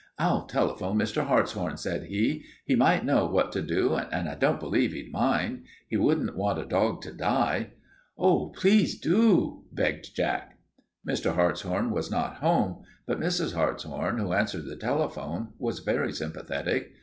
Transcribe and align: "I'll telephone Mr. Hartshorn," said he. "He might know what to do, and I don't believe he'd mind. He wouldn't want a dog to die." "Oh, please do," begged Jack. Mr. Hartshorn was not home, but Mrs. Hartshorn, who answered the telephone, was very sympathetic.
"I'll 0.17 0.47
telephone 0.47 0.97
Mr. 0.97 1.27
Hartshorn," 1.27 1.77
said 1.77 2.05
he. 2.05 2.43
"He 2.65 2.75
might 2.75 3.05
know 3.05 3.27
what 3.27 3.51
to 3.51 3.61
do, 3.61 3.93
and 3.93 4.27
I 4.27 4.33
don't 4.33 4.59
believe 4.59 4.93
he'd 4.93 5.11
mind. 5.11 5.65
He 5.89 5.95
wouldn't 5.95 6.35
want 6.35 6.57
a 6.57 6.65
dog 6.65 7.03
to 7.03 7.13
die." 7.13 7.73
"Oh, 8.17 8.49
please 8.49 8.99
do," 8.99 9.65
begged 9.71 10.15
Jack. 10.15 10.57
Mr. 11.07 11.35
Hartshorn 11.35 11.91
was 11.91 12.09
not 12.09 12.37
home, 12.37 12.81
but 13.05 13.19
Mrs. 13.19 13.53
Hartshorn, 13.53 14.17
who 14.17 14.33
answered 14.33 14.65
the 14.65 14.75
telephone, 14.75 15.49
was 15.59 15.81
very 15.81 16.13
sympathetic. 16.13 16.93